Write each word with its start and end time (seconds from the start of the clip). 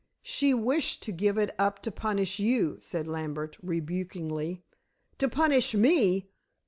"She 0.23 0.51
wished 0.55 1.03
to 1.03 1.11
give 1.11 1.37
it 1.37 1.53
up 1.59 1.79
to 1.83 1.91
punish 1.91 2.39
you," 2.39 2.79
said 2.81 3.05
Lambert 3.07 3.57
rebukingly. 3.61 4.63
"To 5.19 5.29
punish 5.29 5.75
me!" 5.75 6.31